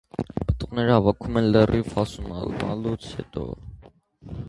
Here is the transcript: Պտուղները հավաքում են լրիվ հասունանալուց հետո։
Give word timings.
Պտուղները 0.51 0.95
հավաքում 0.95 1.37
են 1.43 1.51
լրիվ 1.57 1.93
հասունանալուց 1.99 3.09
հետո։ 3.19 3.49